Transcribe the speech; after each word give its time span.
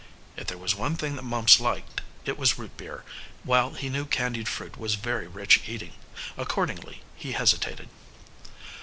If 0.35 0.47
there 0.47 0.57
was 0.57 0.73
one 0.73 0.95
thing 0.95 1.15
that 1.15 1.21
Mumps 1.21 1.59
liked, 1.59 2.01
it 2.25 2.35
was 2.35 2.57
root 2.57 2.75
beer, 2.75 3.03
while 3.43 3.75
he 3.75 3.87
knew 3.87 4.07
candied 4.07 4.47
fruit 4.47 4.75
was 4.75 4.95
very 4.95 5.27
rich 5.27 5.61
eating. 5.69 5.93
Accordingly 6.37 7.03
he 7.15 7.33
hesitated. 7.33 7.87